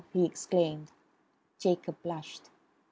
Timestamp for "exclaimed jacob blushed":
0.25-2.49